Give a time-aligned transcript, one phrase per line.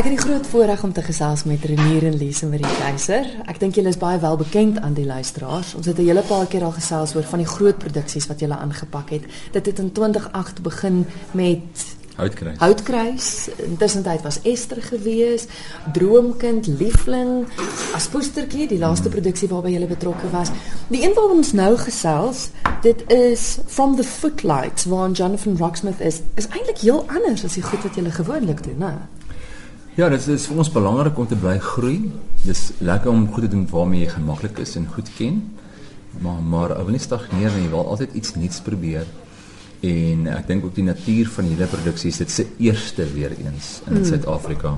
[0.00, 3.26] Ek het die groot voorreg om te gesels met Renier en Lise Marie Keiser.
[3.52, 5.74] Ek dink julle is baie wel bekend aan die luisteraars.
[5.76, 8.56] Ons het 'n hele paar keer al gesels oor van die groot produksies wat julle
[8.56, 9.24] aangepak het.
[9.52, 11.84] Dit het in 2008 begin met
[12.16, 12.58] Houtkruis.
[12.58, 13.48] Houtkruis.
[13.56, 15.46] Intussen was Esther gewees,
[15.92, 17.46] Droomkind, Liefling,
[17.94, 19.12] as poestertjie, die laaste hmm.
[19.12, 20.48] produksie waarby jy betrokke was.
[20.88, 22.48] Die een wat ons nou gesels,
[22.82, 27.62] dit is From the Footlights waar Jonathan Rocksmith is, is eintlik heel anders as die
[27.62, 29.19] goed wat jy gewoonlik doen, né?
[29.98, 31.96] Ja, dit is vir ons belangrik om te bly groei.
[32.44, 35.40] Dis lekker om goed te doen waarmee jy gemaklik is en goed ken.
[36.22, 39.08] Maar maar ou wil nie stagneer nie, jy wil altyd iets nuuts probeer.
[39.86, 43.80] En ek dink ook die natuur van hierdie produksie is dit se eerste weer eens
[43.88, 44.06] in mm.
[44.12, 44.76] Suid-Afrika.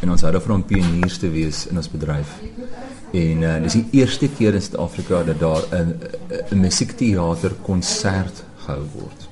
[0.00, 2.34] En ons hou daarvan om pioniers te wees in ons bedryf.
[3.14, 5.94] En uh, dis die eerste keer in Suid-Afrika dat daar 'n
[6.50, 9.28] 'n musiekteater konsert gehou word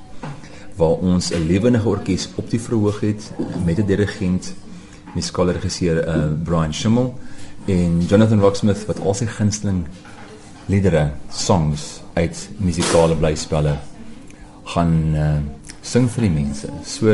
[0.78, 3.32] waar ons 'n lewendige orkes op die verhoog het
[3.64, 4.54] met 'n dirigent,
[5.14, 7.14] musikale regisseur uh, Brian Schimmel
[7.66, 9.84] en Jonathan Rocksmith wat al sy gunsteling
[10.68, 13.76] liedere, songs uit musikale blyspelle
[14.74, 15.36] gaan uh,
[15.82, 16.72] sing vir die mense.
[16.84, 17.12] So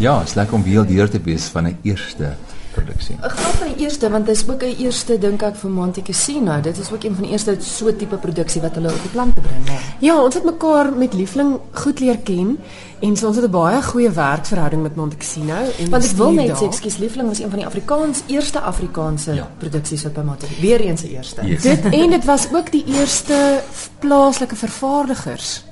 [0.00, 2.36] ja, is lekker om weer deur te wees van 'n eerste
[2.80, 3.16] produksie.
[3.20, 6.60] Ek glo my eerste want dit is ook 'n eerste dink ek vir Monte Cassino.
[6.60, 9.32] Dit is ook een van die eerste so tipe produksie wat hulle op die plan
[9.32, 9.68] te bring.
[9.68, 9.78] Ja.
[9.98, 12.58] ja, ons het mekaar met Liefling goed leer ken
[13.00, 16.32] en so ons het 'n baie goeie werkverhouding met Monte Cassino en want ek wil
[16.32, 19.48] net sê ekskuus Liefling was een van die Afrikaans eerste Afrikaanse ja.
[19.58, 21.46] produksies wat by Monte weer eens se eerste.
[21.46, 21.62] Yes.
[21.62, 23.60] Dit en dit was ook die eerste
[23.98, 25.64] plaaslike vervaardigers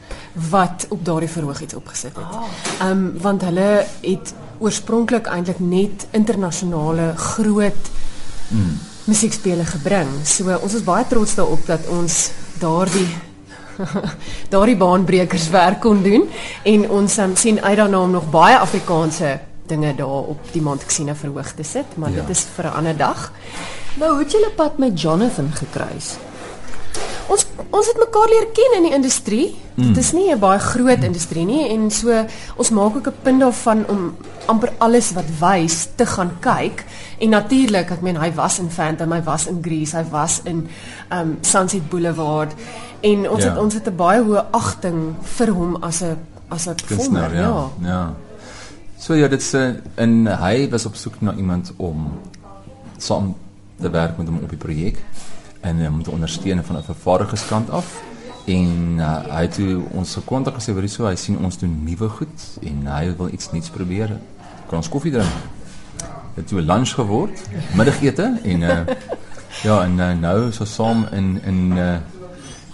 [0.50, 2.24] wat op daardie verhoog iets opgesit het.
[2.24, 2.44] Ah.
[2.80, 7.90] Ehm um, want hulle het oorspronklik eintlik net internasionale groot
[8.48, 8.78] mm.
[9.04, 10.08] musiekspele gebring.
[10.24, 13.08] So ons is baie trots daarop dat ons daardie
[14.54, 16.24] daardie baanbrekers werk kon doen
[16.62, 21.14] en ons um, sien uit daarna om nog baie Afrikaanse dinge daar op die Montexina
[21.14, 22.20] verhoog te sit, maar ja.
[22.20, 23.32] dit is vir 'n ander dag.
[23.94, 26.16] Nou, hoe het julle pad met Jonathan gekruis?
[27.28, 29.46] Ons ons het mekaar leer ken in die industrie.
[29.74, 29.92] Mm.
[29.92, 32.24] Dit is nie 'n baie groot industrie nie en so
[32.56, 34.16] ons maak ook 'n punt daarvan om
[34.46, 36.84] amper alles wat wys te gaan kyk.
[37.18, 40.68] En natuurlik, ek meen hy was in Phantom, hy was in Grease, hy was in
[41.10, 42.52] um Sunset Boulevard
[43.00, 43.50] en ons ja.
[43.50, 46.16] het ons het 'n baie hoë agting vir hom as 'n
[46.48, 47.40] as 'n performer, ja.
[47.40, 47.70] ja.
[47.82, 48.14] Ja.
[48.98, 52.18] So ja, dit se en hy was op soek na iemand om
[52.96, 53.36] saam
[53.80, 54.98] te werk met hom op die projek
[55.60, 58.02] en om te ondersteun van 'n vervaardigerskant af.
[58.46, 59.60] En uh, hy het
[59.90, 62.58] ons gekontak gesê vir so hy sien ons doen nuwe goed.
[62.62, 64.18] En hy wil iets nuuts probeer
[64.68, 65.56] kan ons koffie drink
[66.38, 67.40] het toe 'n lunch geword
[67.74, 68.40] middagete.
[68.42, 68.80] En uh,
[69.68, 71.92] ja en uh, nou so saam in in uh,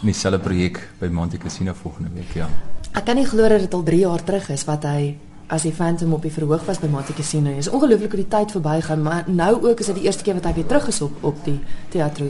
[0.00, 2.48] in dieselfde projek by Monte Cassino volgende week ja.
[2.92, 5.16] Ek kan nie glo dat dit al 3 jaar terug is wat hy
[5.46, 7.48] as die Phantom op die verhoog was by Monte Cassino.
[7.48, 10.34] Dit is ongelooflik hoe die tyd verbygaan, maar nou ook is dit die eerste keer
[10.34, 12.26] wat hy weer terug is op op die teater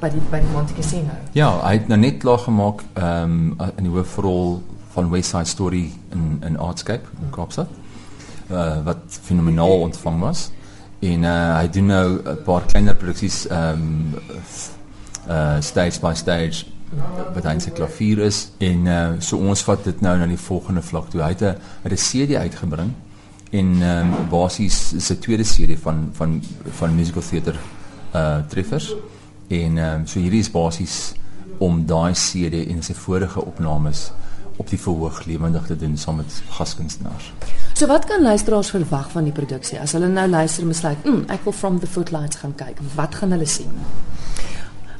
[0.00, 1.14] by die by die Monte Cassino.
[1.36, 4.62] Ja, hy het nou net klaar gemaak ehm um, in die hoofrol
[4.94, 7.68] van West Side Story in in Artscape in Kaapstad.
[8.50, 10.50] Uh, wat fenomenaal ontvang was.
[11.00, 14.14] En uh, hy doen nou 'n paar kleiner produksies ehm um,
[15.28, 16.64] uh stage by stage
[17.34, 20.82] wat hy se klavier is en uh, so ons vat dit nou na die volgende
[20.82, 21.22] vlak toe.
[21.22, 21.42] Hy het
[21.84, 22.92] 'n CD uitgebring
[23.50, 27.58] en ehm um, basies is 'n tweede serie van van van musical theater
[28.14, 28.94] uh treffers.
[29.50, 30.96] En ehm um, so hierdie is basies
[31.58, 34.10] om daai CD en sy vorige opnames
[34.62, 37.32] op die verhoog lewendig te doen saam met gaskunstenaars.
[37.74, 41.24] So wat kan luisteraars verwag van die produksie as hulle nou luister en besluit, "Mm,
[41.28, 43.74] ek wil from the footlights gaan kyk." Wat gaan hulle sien?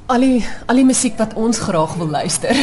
[0.07, 2.57] Al die al die musiek wat ons graag wil luister.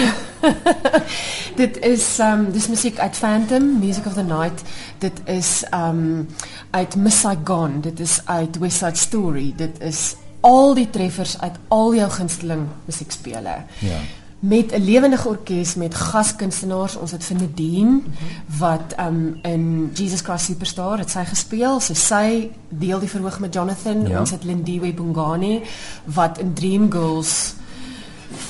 [1.61, 4.61] dit is ehm um, dis musiek uit Phantom, Music of the Night.
[4.97, 6.27] Dit is ehm um,
[6.69, 7.81] uit Miss Saigon.
[7.81, 9.53] Dit is uit West Side Story.
[9.55, 13.55] Dit is al die treffers uit al jou gunsteling musiekspele.
[13.79, 13.99] Ja.
[14.39, 16.95] Met 'n lewendige orkes met gaskunstenaars.
[16.95, 18.57] Ons het vir Nadine mm -hmm.
[18.57, 21.79] wat um in Jesus Christ Superstar het sy gespeel.
[21.79, 24.07] So sy deel die verhoog met Jonathan.
[24.07, 24.19] Ja.
[24.19, 25.61] Ons het Lindiwe Bongani
[26.03, 27.53] wat in Dreamgirls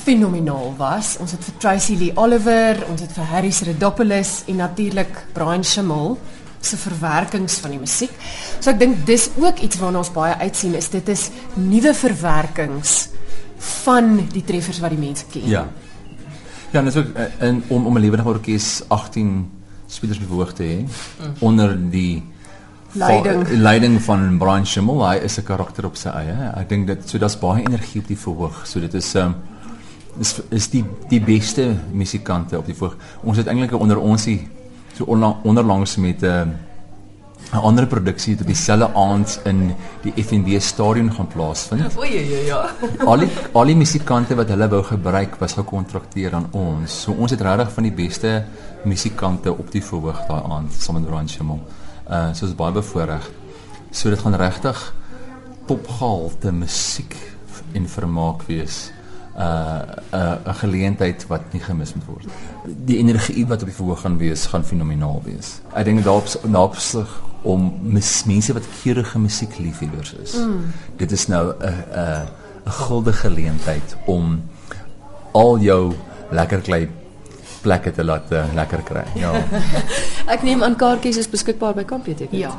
[0.04, 1.18] fenomenaal was.
[1.19, 6.18] Ons het vir Tracy Lee Oliver, ons het vir Harry Redopoulos en natuurlik Brian Schimmel
[6.62, 8.13] se verwerkings van die musiek.
[8.59, 13.09] So ek dink dis ook iets waarna ons baie uitsien is dit is nuwe verwerkings
[13.83, 15.48] van die treffers wat die mense ken.
[15.50, 15.68] Ja.
[16.74, 19.51] Ja, net so eh, in om om 'n lewendige orkes 18
[19.88, 21.33] spelers bewoog te hê mm.
[21.39, 22.24] onder die
[22.92, 25.09] leiding leiding van Brian Schimmel.
[25.09, 26.51] Hy is 'n karakter op sy eie.
[26.56, 28.68] Ek dink dit so daar's baie energie op die verhoog.
[28.68, 29.36] So dit is um
[30.19, 32.98] is is die die beste musikante op die verhoog.
[33.24, 34.48] Ons het eintlik onder ons die
[34.98, 35.06] so
[35.44, 36.48] onderlangs met 'n uh,
[37.54, 41.96] 'n ander produksie het op dieselfde aand in die FNB stadion gaan plaasvind.
[42.00, 42.62] O ja ja ja.
[43.06, 47.02] Al die al die musikante wat hulle wou gebruik was gekontrakteer aan ons.
[47.02, 48.44] So ons het regtig van die beste
[48.84, 51.62] musikante op die verhoog daai aand saam met Ryan Schimmel.
[52.10, 53.32] Uh so is baie bevoordeel.
[53.92, 54.94] So dit gaan regtig
[55.68, 57.16] popgehalte musiek
[57.74, 58.92] en vermaak wees.
[59.38, 59.44] Uh
[60.12, 62.25] 'n uh, 'n geleentheid wat nie gemis moet word.
[62.66, 65.60] Die energie wat op die verhoog gaan wees, gaan fenomenaal wees.
[65.74, 70.34] Ek dink daarop naapsig om mis, mense wat keurige musiekliefhebbers is.
[70.34, 70.74] Mm.
[70.98, 72.28] Dit is nou 'n 'n
[72.66, 74.42] 'n gulde geleentheid om
[75.31, 75.94] al jou
[76.31, 76.90] lekker klei
[77.62, 79.06] plekke te laat uh, lekker kry.
[79.24, 79.33] Ja.
[80.28, 82.31] Ek neem aan kaartjies is beskikbaar by Kampiotek.
[82.31, 82.51] Ja.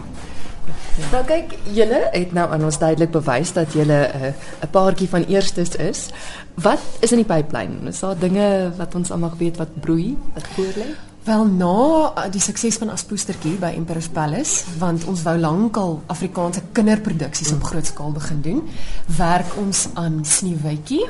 [1.13, 4.33] Nou kyk, julle het nou aan ons duidelik bewys dat julle 'n uh,
[4.65, 6.09] 'n paartjie van eerstes is.
[6.55, 7.89] Wat is in die pipeline?
[7.89, 10.89] Is daar dinge wat ons almal weet wat broei, wat voorlê?
[11.25, 16.63] Wel na uh, die sukses van Aspoestertjie by Emperor's Palace, want ons wou lankal Afrikaanse
[16.73, 18.63] kinderproduksies op groot skaal begin doen,
[19.17, 21.05] werk ons aan Sneeuwwitjie.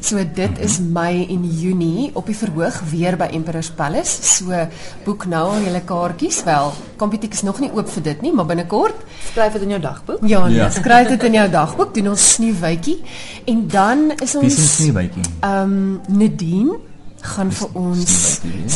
[0.00, 4.22] So dit is Mei en Junie op die verhoog weer by Emperor's Palace.
[4.22, 4.66] So
[5.04, 6.42] boek nou al julle kaartjies.
[6.46, 9.80] Wel, Kompietiek is nog nie oop vir dit nie, maar binnekort skryf dit in jou
[9.80, 10.26] dagboek.
[10.28, 10.70] Ja, nee, ja.
[10.70, 11.94] skryf dit in jou dagboek.
[11.94, 12.98] Doen ons Sneeuwwitjie
[13.44, 15.24] en dan is ons Wie is Sneeuwwitjie?
[15.40, 16.78] Ehm um, Nadine
[17.26, 18.14] gaan vir ons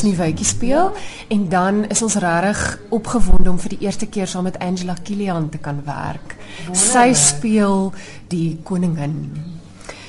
[0.01, 0.91] Sneeuwwitjie speel
[1.29, 5.49] en dan is ons regtig opgewonde om vir die eerste keer saam met Angela Kilian
[5.51, 6.37] te kan werk.
[6.77, 7.93] Sy speel
[8.33, 9.17] die koningin.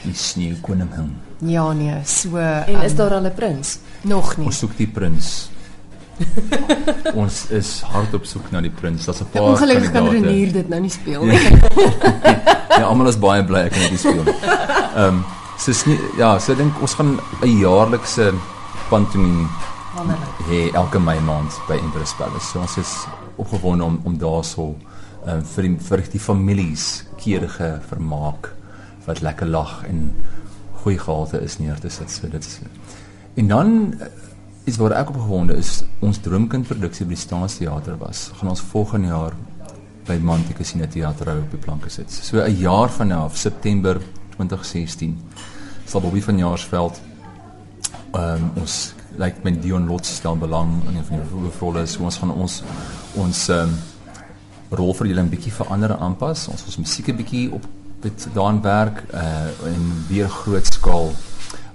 [0.03, 1.12] Die sneeukoningin.
[1.45, 3.80] Ja nee, so En is daar al 'n prins?
[4.01, 4.45] nog nie.
[4.45, 5.50] Ons soek die prins.
[7.21, 9.06] ons is hard op soek na die prins.
[9.06, 10.07] Daar's 'n paar Ongelukkig kan.
[10.09, 11.31] Renier dit nou nie speel Ja.
[11.31, 11.59] nie.
[12.80, 14.25] ja, almal is baie bly ek kan dit speel.
[14.95, 15.24] Ehm um,
[15.57, 18.33] so is nie ja, so ek dink ons gaan 'n jaarlikse
[18.89, 19.50] pantomime
[20.50, 22.45] hê elke Mei maand by Empress Palace.
[22.51, 23.06] So ons is
[23.38, 24.75] opgewonde om om daarso
[25.25, 28.54] ehm um, vir die vir die families keurige vermaak
[29.12, 30.10] wat lekker lag en
[30.84, 32.12] goeie gehalte is neer te sit.
[32.12, 32.60] So dit is
[33.40, 34.08] En dan eh,
[34.63, 38.30] iets waar ek opgewonde is, ons droomkind produksie by die Staatsteater was.
[38.40, 39.38] Gaan ons volgende jaar
[40.08, 42.12] by Monte Cassino Theater op die planke sit.
[42.12, 44.02] So 'n jaar van nou af September
[44.36, 45.18] 2016
[45.86, 47.02] sal Bobby van Jaarsveld
[48.12, 51.86] ehm um, ons lyk like, met Dion Lots stel belang in een van die hoofrolle.
[51.86, 52.64] So ons gaan ons
[53.16, 53.78] ons ehm um,
[54.72, 56.48] rol vir julle 'n bietjie verander en aanpas.
[56.48, 57.68] Ons ons musiek 'n bietjie op
[58.01, 61.12] dit daan werk uh en weer groot skaal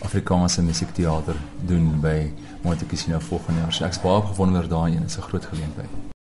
[0.00, 1.36] Afrikaanse musiekteater
[1.66, 2.32] doen by
[2.62, 3.72] Monte Cassino volgende jaar.
[3.72, 5.00] So ek's baie opgewonde oor daai een.
[5.06, 6.14] Dit is 'n groot geleentheid.